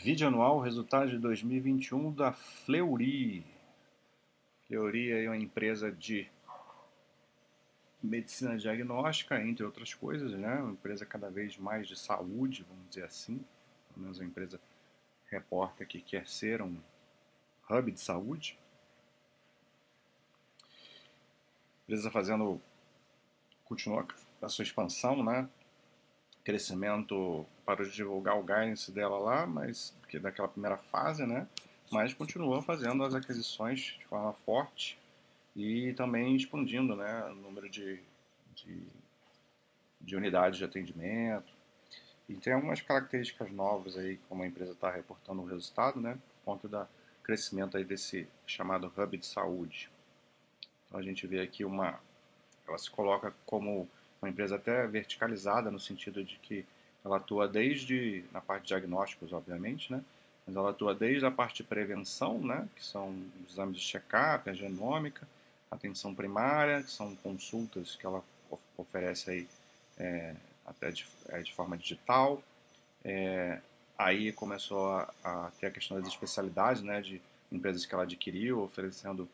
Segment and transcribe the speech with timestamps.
[0.00, 3.44] Vídeo anual, resultado de 2021 da Fleury.
[4.66, 6.28] Fleury é uma empresa de
[8.00, 10.54] medicina diagnóstica, entre outras coisas, né?
[10.60, 13.44] Uma empresa cada vez mais de saúde, vamos dizer assim.
[13.92, 14.60] Pelo menos a empresa
[15.26, 16.78] reporta que quer ser um
[17.68, 18.56] hub de saúde.
[21.82, 22.62] Empresa fazendo,
[23.64, 24.06] continua
[24.40, 25.48] a sua expansão, né?
[26.48, 31.46] crescimento, parou de divulgar o guidance dela lá, mas porque daquela primeira fase, né?
[31.92, 34.98] Mas continuou fazendo as aquisições de forma forte
[35.54, 37.24] e também expandindo, né?
[37.26, 38.00] O número de,
[38.54, 38.82] de,
[40.00, 41.52] de unidades de atendimento.
[42.26, 46.14] E tem algumas características novas aí, como a empresa está reportando o resultado, né?
[46.14, 46.88] Por conta do
[47.22, 49.90] crescimento aí desse chamado hub de saúde.
[50.86, 52.00] Então a gente vê aqui uma,
[52.66, 53.86] ela se coloca como
[54.22, 56.64] uma empresa até verticalizada no sentido de que
[57.08, 60.02] ela atua desde na parte de diagnósticos, obviamente, né?
[60.46, 62.68] Mas ela atua desde a parte de prevenção, né?
[62.76, 63.18] Que são
[63.50, 65.26] exames de check-up, a genômica,
[65.70, 68.22] atenção primária, que são consultas que ela
[68.76, 69.48] oferece aí
[69.98, 70.34] é,
[70.64, 72.42] até de, é, de, forma digital.
[73.04, 73.60] É,
[73.96, 77.00] aí começou a, a, ter a questão das especialidades, né?
[77.00, 79.28] De empresas que ela adquiriu, oferecendo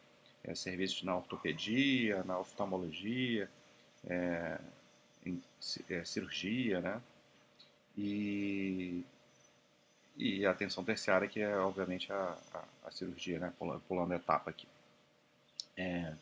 [0.44, 3.48] é, serviços na ortopedia, na oftalmologia,
[4.06, 4.58] é,
[5.26, 5.42] em
[5.90, 7.00] é, cirurgia, né?
[7.96, 9.04] E,
[10.16, 13.52] e a atenção terciária, que é obviamente a, a, a cirurgia, né?
[13.58, 14.66] Pulando, pulando a etapa aqui.
[15.76, 16.12] É,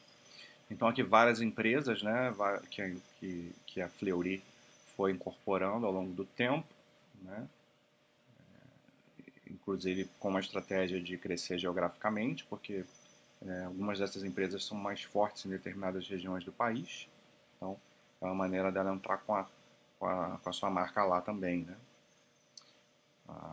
[0.71, 2.35] então aqui várias empresas, né?
[2.71, 4.43] Que, que, que a Fleury
[4.97, 6.67] foi incorporando ao longo do tempo,
[7.23, 7.49] né?
[8.39, 12.85] É, inclusive com uma estratégia de crescer geograficamente, porque
[13.47, 17.09] é, algumas dessas empresas são mais fortes em determinadas regiões do país.
[17.57, 17.79] Então,
[18.21, 19.47] é uma maneira dela entrar com a,
[20.03, 21.77] com a, com a sua marca lá também, né?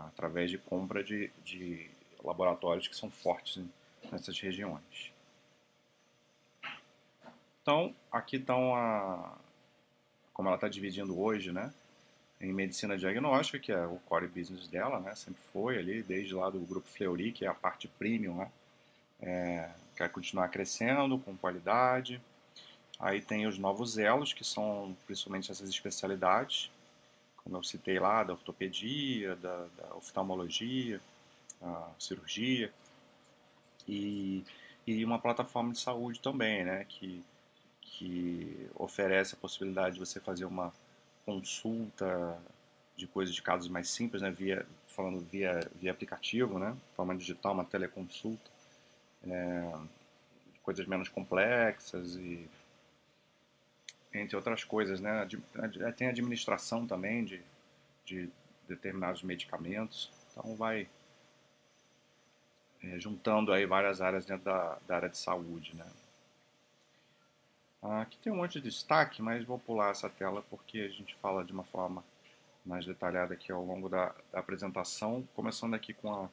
[0.07, 1.87] através de compra de, de
[2.23, 3.63] laboratórios que são fortes
[4.11, 5.13] nessas regiões.
[7.61, 9.37] Então, aqui estão a,
[10.33, 11.71] como ela está dividindo hoje, né?
[12.41, 15.13] Em medicina diagnóstica, que é o core business dela, né?
[15.13, 18.51] Sempre foi ali, desde lá do grupo Fleury, que é a parte premium, né?
[19.21, 22.19] É, quer continuar crescendo com qualidade,
[22.99, 26.69] Aí tem os novos elos, que são principalmente essas especialidades,
[27.37, 30.99] como eu citei lá, da ortopedia, da, da oftalmologia,
[31.97, 32.71] cirurgia,
[33.87, 34.43] e,
[34.85, 37.23] e uma plataforma de saúde também, né, que,
[37.81, 40.73] que oferece a possibilidade de você fazer uma
[41.25, 42.37] consulta
[42.95, 47.53] de coisas de casos mais simples, né, via, falando via, via aplicativo, né, forma digital,
[47.53, 48.51] uma teleconsulta,
[49.25, 49.73] é,
[50.61, 52.47] coisas menos complexas e
[54.13, 55.27] entre outras coisas, né?
[55.95, 57.41] Tem administração também de,
[58.05, 58.29] de
[58.67, 60.87] determinados medicamentos, então vai
[62.83, 65.85] é, juntando aí várias áreas dentro da, da área de saúde, né?
[67.81, 71.45] Aqui tem um monte de destaque, mas vou pular essa tela porque a gente fala
[71.45, 72.03] de uma forma
[72.65, 76.29] mais detalhada aqui ao longo da, da apresentação, começando aqui com a,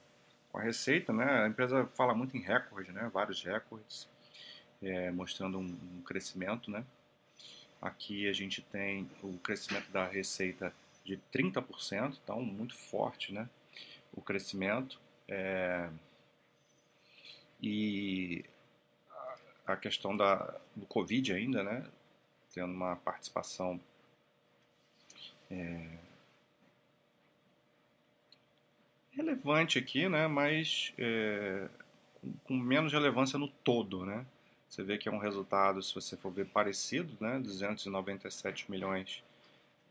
[0.50, 1.44] com a receita, né?
[1.44, 3.08] A empresa fala muito em recorde, né?
[3.12, 4.08] Vários recordes,
[4.82, 6.84] é, mostrando um, um crescimento, né?
[7.80, 13.48] Aqui a gente tem o crescimento da receita de 30%, então muito forte né?
[14.12, 14.98] o crescimento.
[15.28, 15.88] É...
[17.62, 18.44] E
[19.66, 21.86] a questão da, do Covid ainda, né?
[22.52, 23.80] tendo uma participação
[25.50, 25.98] é...
[29.12, 30.26] relevante aqui, né?
[30.26, 31.68] mas é...
[32.44, 34.04] com menos relevância no todo.
[34.06, 34.26] Né?
[34.76, 37.38] Você vê que é um resultado, se você for ver, parecido, né?
[37.38, 39.24] 297 milhões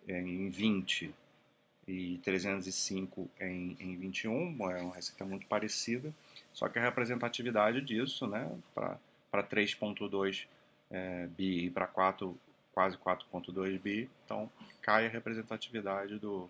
[0.08, 1.12] em 20
[1.88, 6.14] e 305 em, em 21, é uma receita muito parecida,
[6.54, 10.46] só que a representatividade disso, né, para 3.2
[10.92, 12.38] é, bi e para 4,
[12.72, 14.48] quase 4.2 bi, então
[14.84, 16.48] cai a representatividade do,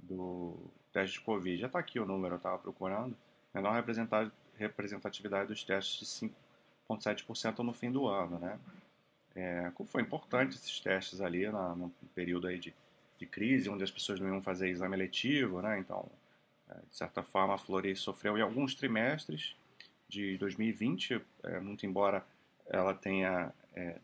[0.00, 0.56] do
[0.92, 1.56] teste de Covid.
[1.56, 3.16] Já está aqui o número, eu estava procurando,
[3.54, 3.80] menor
[4.58, 6.43] representatividade dos testes de 5
[6.88, 8.58] 0,7% no fim do ano, né?
[9.36, 12.72] É, foi importante esses testes ali na, no período aí de,
[13.18, 15.78] de crise, onde as pessoas não iam fazer exame eletivo, né?
[15.78, 16.08] Então,
[16.68, 19.56] é, de certa forma, a Flori sofreu em alguns trimestres
[20.08, 22.24] de 2020, é, muito embora
[22.66, 23.98] ela tenha é,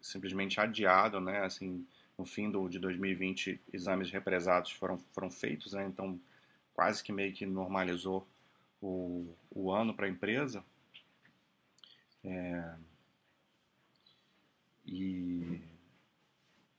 [0.00, 1.44] simplesmente adiado, né?
[1.44, 1.84] Assim,
[2.16, 5.84] no fim do, de 2020, exames represados foram, foram feitos, né?
[5.84, 6.18] Então,
[6.72, 8.26] quase que meio que normalizou
[8.80, 10.64] o, o ano para a empresa.
[12.26, 12.74] É,
[14.84, 15.60] e,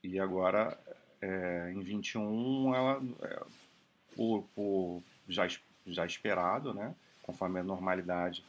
[0.04, 0.78] e agora,
[1.22, 3.44] é, em 21, ela, é,
[4.16, 5.48] por, por já
[5.88, 6.94] já esperado, né?
[7.24, 8.44] Conforme a normalidade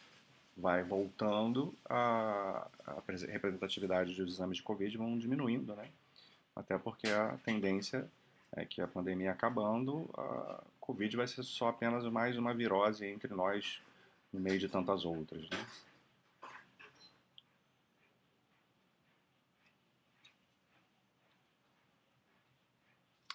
[0.56, 2.94] vai voltando, a, a
[3.28, 5.88] representatividade dos exames de Covid vão diminuindo, né?
[6.54, 8.04] Até porque a tendência
[8.56, 13.32] é que a pandemia acabando, a Covid vai ser só apenas mais uma virose entre
[13.32, 13.80] nós,
[14.32, 15.66] no meio de tantas outras, né?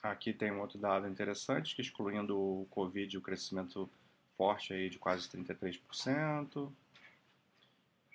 [0.03, 3.89] Aqui tem um outro dado interessante, que excluindo o Covid, o crescimento
[4.37, 6.69] forte aí de quase 33%.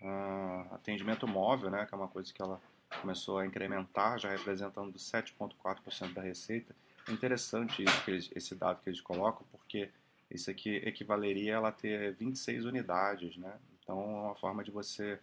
[0.01, 2.61] Uh, atendimento móvel, né, que é uma coisa que ela
[3.01, 6.77] começou a incrementar, já representando 7,4% da receita.
[7.09, 9.91] Interessante isso, eles, esse dado que eles colocam, porque
[10.31, 13.59] isso aqui equivaleria a ela ter 26 unidades, né?
[13.83, 15.19] Então é uma forma de você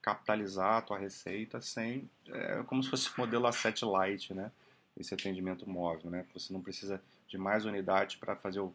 [0.00, 4.50] capitalizar a tua receita sem, é como se fosse o modelo A7 Lite, né?
[4.98, 6.26] Esse atendimento móvel, né?
[6.34, 8.74] Você não precisa de mais unidades para fazer o,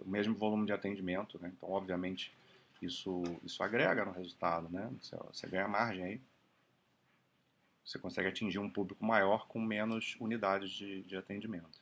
[0.00, 1.52] o mesmo volume de atendimento, né?
[1.54, 2.32] Então, obviamente,
[2.80, 4.90] isso, isso agrega no resultado, né?
[5.00, 6.20] Você, você ganha margem aí.
[7.84, 11.80] Você consegue atingir um público maior com menos unidades de, de atendimento.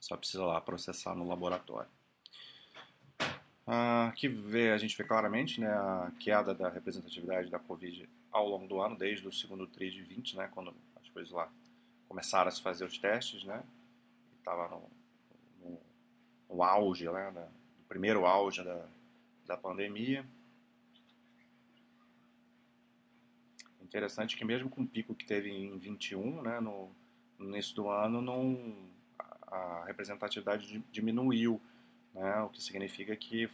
[0.00, 1.90] Só precisa lá processar no laboratório.
[3.66, 8.48] Ah, aqui vê, a gente vê claramente né, a queda da representatividade da Covid ao
[8.48, 11.48] longo do ano, desde o segundo TRI de 20, né, quando as coisas lá
[12.12, 13.64] começaram a se fazer os testes, né?
[14.38, 14.82] Estava no,
[15.62, 15.80] no,
[16.50, 18.86] no, auge, né, no primeiro auge da,
[19.46, 20.22] da pandemia.
[23.80, 26.90] Interessante que mesmo com o pico que teve em 21, né, no,
[27.38, 28.76] no início do ano, não,
[29.46, 31.58] a, representatividade diminuiu,
[32.12, 33.48] né, o que significa que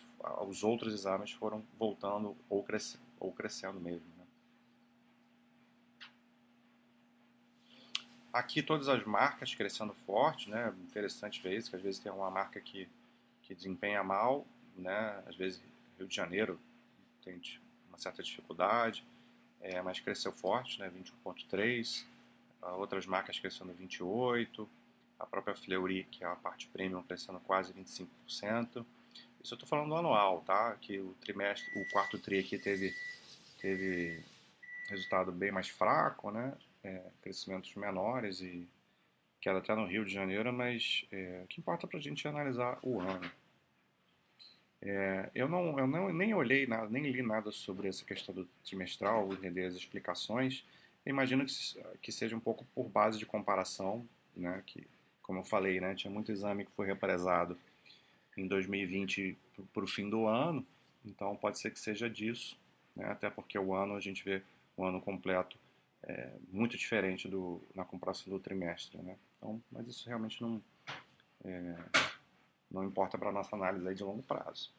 [0.48, 4.08] os outros exames foram voltando ou, cresce, ou crescendo mesmo.
[4.18, 4.26] Né.
[8.32, 12.30] Aqui todas as marcas crescendo forte, né, interessante ver isso, que às vezes tem uma
[12.30, 12.88] marca que,
[13.42, 14.46] que desempenha mal,
[14.76, 15.60] né, às vezes
[15.98, 16.60] Rio de Janeiro
[17.24, 17.40] tem
[17.88, 19.04] uma certa dificuldade,
[19.60, 20.90] é, mas cresceu forte, né,
[21.26, 22.04] 21,3%.
[22.60, 24.66] Outras marcas crescendo 28%.
[25.18, 28.06] A própria Fleury, que é a parte premium, crescendo quase 25%.
[29.42, 30.76] Isso eu estou falando do anual, tá?
[30.80, 32.94] Que o trimestre, o quarto tri aqui teve,
[33.60, 34.22] teve
[34.88, 36.52] resultado bem mais fraco, né?
[36.88, 38.66] É, crescimentos menores e
[39.42, 42.30] queda até no Rio de Janeiro, mas é, o que importa para a gente é
[42.30, 43.30] analisar o ano.
[44.80, 48.46] É, eu não, eu não, nem olhei nada, nem li nada sobre essa questão do
[48.64, 50.64] trimestral, entender as explicações.
[51.04, 51.52] Eu imagino que,
[52.00, 54.62] que seja um pouco por base de comparação, né?
[54.64, 54.86] Que,
[55.20, 55.94] como eu falei, né?
[55.94, 57.58] Tinha muito exame que foi represado
[58.34, 59.36] em 2020
[59.74, 60.64] para o fim do ano,
[61.04, 62.58] então pode ser que seja disso,
[62.96, 63.10] né?
[63.10, 64.42] Até porque o ano a gente vê
[64.74, 65.58] o ano completo
[66.04, 69.16] é, muito diferente do na comparação do trimestre, né?
[69.36, 70.62] Então, mas isso realmente não
[71.44, 71.76] é,
[72.70, 74.72] não importa para a nossa análise de longo prazo.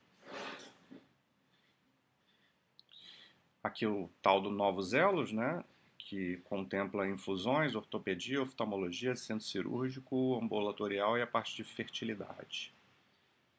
[3.63, 5.63] Aqui o tal do Novos Elos, né?
[6.09, 12.73] que contempla infusões, ortopedia, oftalmologia, centro cirúrgico, ambulatorial e a parte de fertilidade.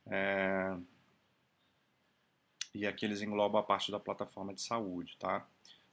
[0.06, 0.76] É...
[2.74, 5.46] E aqui eles englobam a parte da plataforma de saúde, tá?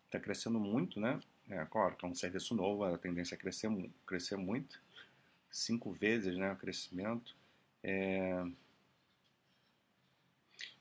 [0.06, 1.20] Está crescendo muito, né?
[1.50, 3.70] É, claro que é um serviço novo, a tendência é crescer,
[4.06, 4.82] crescer muito.
[5.50, 7.36] Cinco vezes né, o crescimento.
[7.84, 8.46] É...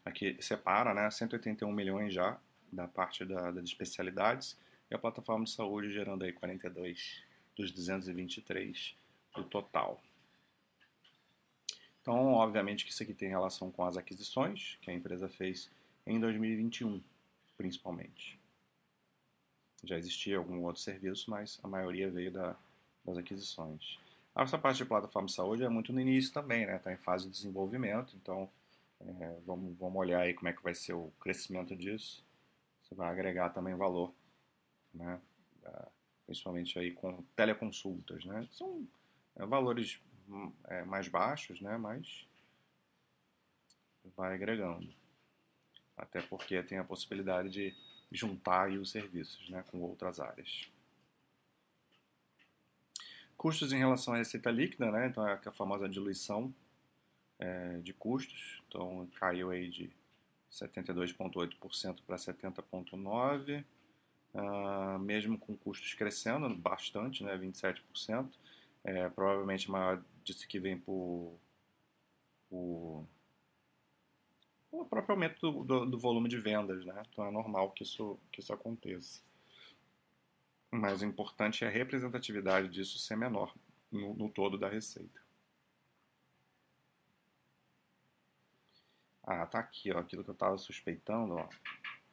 [0.05, 2.38] Aqui separa, né, 181 milhões já
[2.73, 4.59] da parte da, das especialidades
[4.90, 7.23] e a plataforma de saúde gerando aí 42
[7.57, 8.97] dos 223
[9.35, 10.02] do total.
[12.02, 15.71] Então, obviamente que isso aqui tem relação com as aquisições que a empresa fez
[16.07, 17.02] em 2021,
[17.57, 18.38] principalmente.
[19.87, 22.57] Já existia algum outro serviço, mas a maioria veio da,
[23.05, 23.99] das aquisições.
[24.35, 26.76] Essa parte de plataforma de saúde é muito no início também, né?
[26.76, 28.50] Está em fase de desenvolvimento, então
[29.00, 32.23] é, vamos, vamos olhar aí como é que vai ser o crescimento disso.
[32.83, 34.12] Você vai agregar também valor,
[34.93, 35.21] né?
[36.26, 38.47] principalmente aí com teleconsultas, né?
[38.50, 38.87] São
[39.37, 40.00] é, valores
[40.64, 41.78] é, mais baixos, né?
[41.78, 42.26] Mas
[44.16, 44.93] vai agregando.
[45.97, 47.75] Até porque tem a possibilidade de
[48.11, 50.71] juntar os serviços né, com outras áreas.
[53.37, 55.09] Custos em relação à receita líquida, né?
[55.09, 56.55] Então é a famosa diluição
[57.39, 58.63] é, de custos.
[58.67, 59.91] Então caiu aí de
[60.51, 63.65] 72,8% para 70,9%.
[64.35, 68.29] Uh, mesmo com custos crescendo bastante, né, 27%.
[68.85, 71.35] É, provavelmente maior disso que vem por,
[72.49, 73.07] por
[74.80, 77.02] o próprio aumento do, do, do, volume de vendas, né?
[77.11, 79.21] Então é normal que isso, que isso aconteça.
[80.71, 83.54] Mas o importante é a representatividade disso ser menor
[83.90, 85.21] no, no todo da receita.
[89.23, 91.49] Ah, tá aqui, ó, aquilo que eu estava suspeitando, ó.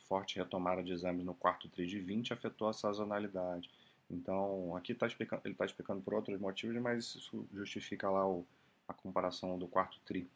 [0.07, 3.69] Forte retomada de exames no quarto tri de 20 afetou a sazonalidade.
[4.09, 8.45] Então, aqui tá explicando, ele está explicando por outros motivos, mas isso justifica lá o,
[8.87, 10.29] a comparação do quarto tri,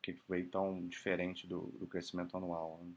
[0.00, 2.80] porque veio tão diferente do, do crescimento anual.
[2.82, 2.92] Né?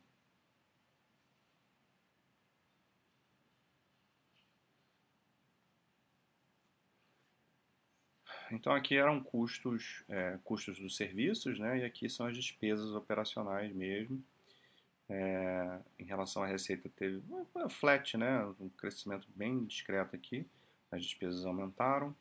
[8.51, 11.79] Então aqui eram custos, é, custos dos serviços, né?
[11.79, 14.21] E aqui são as despesas operacionais mesmo.
[15.09, 17.21] É, em relação à receita teve
[17.69, 18.45] flat, né?
[18.59, 20.45] Um crescimento bem discreto aqui.
[20.91, 22.15] As despesas aumentaram.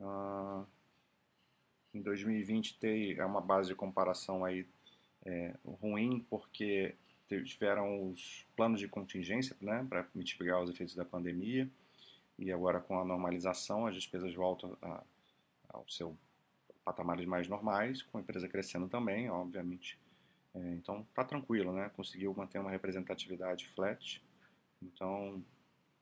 [0.00, 0.64] Ah,
[1.94, 4.66] em 2020 tem é uma base de comparação aí
[5.24, 6.94] é, ruim porque
[7.44, 9.86] tiveram os planos de contingência, né?
[9.88, 11.68] Para mitigar os efeitos da pandemia
[12.38, 15.02] e agora com a normalização as despesas voltam a,
[15.70, 16.16] ao seu
[16.84, 19.98] patamares mais normais, com a empresa crescendo também, obviamente.
[20.54, 21.90] É, então tá tranquilo, né?
[21.96, 24.22] Conseguiu manter uma representatividade flat,
[24.82, 25.42] então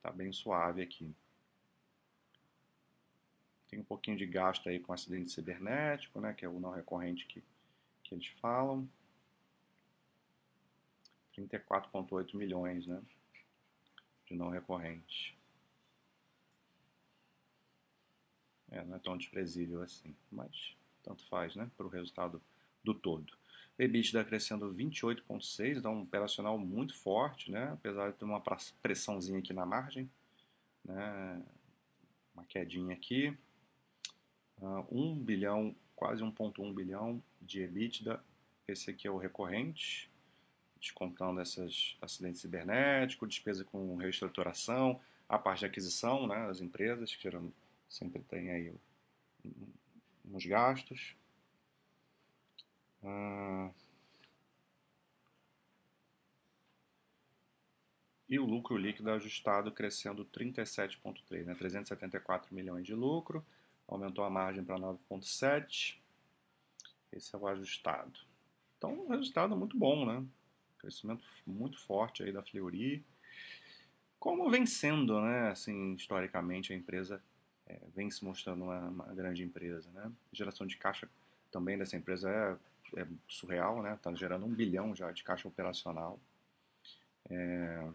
[0.02, 1.14] tá bem suave aqui.
[3.70, 6.34] Tem um pouquinho de gasto aí com acidente cibernético, né?
[6.34, 7.42] Que é o não recorrente que,
[8.02, 8.88] que eles falam.
[11.36, 13.00] 34,8 milhões, né?
[14.26, 15.38] De não recorrente.
[18.70, 22.40] É, não é tão desprezível assim, mas tanto faz, né, para o resultado
[22.84, 23.36] do todo.
[23.78, 28.40] EBITDA crescendo 28,6, dá um operacional muito forte, né, apesar de ter uma
[28.82, 30.08] pressãozinha aqui na margem,
[30.84, 31.42] né,
[32.34, 33.36] uma quedinha aqui.
[34.60, 38.22] Uh, 1 bilhão, quase 1,1 bilhão de EBITDA,
[38.68, 40.10] esse aqui é o recorrente,
[40.78, 47.28] descontando esses acidentes cibernéticos, despesa com reestruturação, a parte de aquisição, né, das empresas, que
[47.88, 48.74] sempre tem aí
[50.30, 51.14] uns gastos.
[53.02, 53.70] Ah,
[58.28, 61.54] e o lucro líquido ajustado crescendo 37,3, né?
[61.54, 63.44] 374 milhões de lucro,
[63.90, 65.98] aumentou a margem para 9,7.
[67.12, 68.18] Esse é o ajustado.
[68.78, 70.24] Então, um resultado muito bom, né?
[70.78, 73.04] Crescimento muito forte aí da Fleury.
[74.18, 75.50] Como vem sendo, né?
[75.50, 77.20] Assim, historicamente, a empresa
[77.66, 79.90] é, vem se mostrando uma, uma, grande empresa.
[79.90, 80.10] Né?
[80.32, 81.08] Geração de caixa
[81.50, 83.94] também dessa empresa é, é surreal, né?
[83.94, 86.18] Está gerando um bilhão já de caixa operacional.
[87.28, 87.88] É...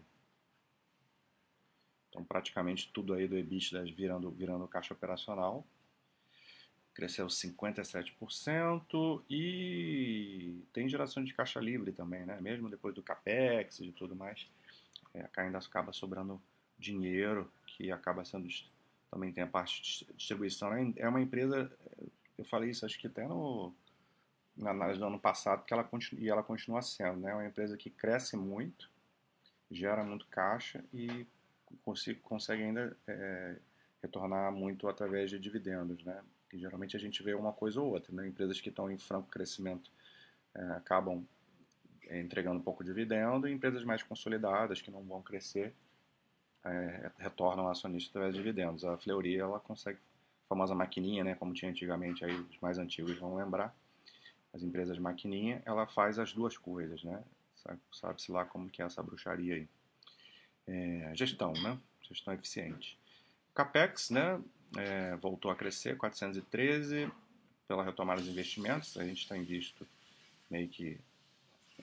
[2.10, 5.66] Então, praticamente tudo aí do EBITDA virando, virando caixa operacional.
[6.96, 12.40] Cresceu 57% e tem geração de caixa livre também, né?
[12.40, 14.48] Mesmo depois do capex e tudo mais,
[15.12, 16.40] é, ainda acaba sobrando
[16.78, 18.48] dinheiro que acaba sendo
[19.10, 20.70] também tem a parte de distribuição.
[20.70, 20.94] Né?
[20.96, 21.70] É uma empresa,
[22.38, 23.74] eu falei isso acho que até no,
[24.56, 27.20] na análise do ano passado, que ela continua, e ela continua sendo.
[27.20, 27.30] Né?
[27.30, 28.90] É uma empresa que cresce muito,
[29.70, 31.26] gera muito caixa e
[31.82, 33.56] consegue, consegue ainda é,
[34.02, 36.02] retornar muito através de dividendos.
[36.02, 36.22] Né?
[36.52, 38.12] E geralmente a gente vê uma coisa ou outra.
[38.14, 38.28] Né?
[38.28, 39.90] Empresas que estão em franco crescimento
[40.54, 41.26] é, acabam
[42.08, 45.74] é, entregando um pouco de dividendo e empresas mais consolidadas que não vão crescer
[46.66, 48.84] é, retornam ao acionista através de dividendos.
[48.84, 49.98] A Fleury, ela consegue,
[50.44, 53.74] a famosa maquininha, né, como tinha antigamente, aí os mais antigos vão lembrar,
[54.52, 57.22] as empresas maquininha, ela faz as duas coisas, né?
[57.92, 59.68] Sabe-se lá como que é essa bruxaria aí.
[60.66, 61.78] É, gestão, né?
[62.00, 62.98] Gestão eficiente.
[63.54, 64.40] Capex, né?
[64.76, 67.10] É, voltou a crescer, 413,
[67.68, 68.96] pela retomada dos investimentos.
[68.96, 69.86] A gente tem visto
[70.50, 70.98] meio que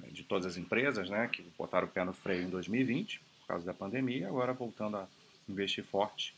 [0.01, 1.27] é, de todas as empresas, né?
[1.27, 5.07] Que botaram o pé no freio em 2020 por causa da pandemia, agora voltando a
[5.47, 6.33] investir forte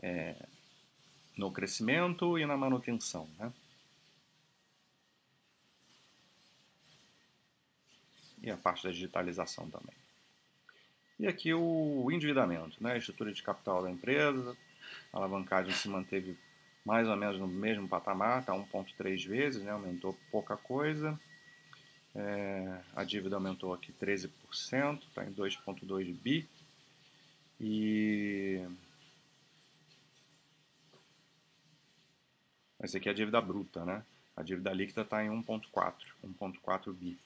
[0.00, 0.36] é,
[1.36, 3.28] no crescimento e na manutenção.
[3.38, 3.52] Né?
[8.42, 9.94] E a parte da digitalização também.
[11.18, 12.92] E aqui o endividamento, né?
[12.92, 14.56] a estrutura de capital da empresa,
[15.12, 16.36] a alavancagem se manteve
[16.84, 19.70] mais ou menos no mesmo patamar, está 1,3 vezes, né?
[19.70, 21.18] aumentou pouca coisa.
[22.14, 24.30] É, a dívida aumentou aqui 13%,
[25.02, 26.48] está em 2,2 bi.
[27.58, 28.62] E
[32.78, 34.04] essa aqui é a dívida bruta, né?
[34.36, 37.18] A dívida líquida está em 1,4, 1,4 bi.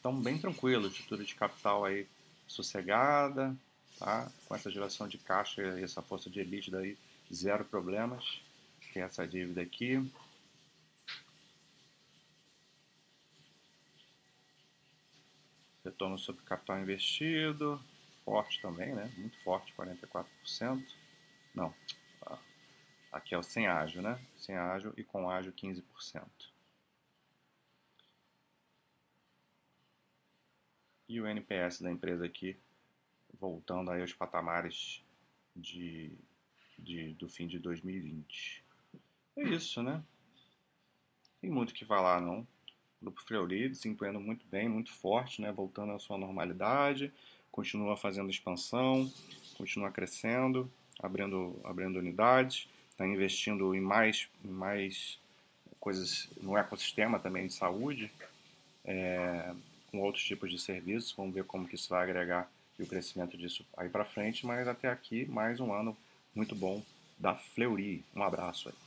[0.00, 2.06] Então, bem tranquilo, estrutura de capital aí
[2.46, 3.56] sossegada,
[3.98, 4.30] tá?
[4.46, 6.96] com essa geração de caixa, e essa força de elite daí,
[7.32, 8.40] zero problemas.
[8.92, 10.10] Tem essa dívida aqui.
[15.84, 17.80] Retorno sobre capital investido,
[18.24, 19.12] forte também, né?
[19.16, 20.84] Muito forte, 44%.
[21.54, 21.72] Não,
[23.12, 24.20] aqui é o sem ágio, né?
[24.36, 26.22] Sem ágio e com ágio 15%.
[31.08, 32.58] E o NPS da empresa aqui
[33.40, 35.02] voltando aí aos patamares
[35.54, 36.12] de,
[36.78, 38.64] de, do fim de 2020.
[39.36, 40.02] É isso, né?
[41.40, 42.40] Tem muito o que falar, não.
[42.40, 42.46] O
[43.02, 45.52] Grupo Fleury desempenhando muito bem, muito forte, né?
[45.52, 47.12] Voltando à sua normalidade,
[47.52, 49.10] continua fazendo expansão,
[49.56, 55.18] continua crescendo, abrindo, abrindo unidades, está investindo em mais, em mais
[55.78, 58.10] coisas no ecossistema também de saúde,
[58.84, 59.54] é,
[59.90, 61.12] com outros tipos de serviços.
[61.12, 64.68] Vamos ver como que isso vai agregar e o crescimento disso aí para frente, mas
[64.68, 65.96] até aqui mais um ano
[66.34, 66.82] muito bom
[67.18, 68.04] da Fleury.
[68.14, 68.85] Um abraço aí.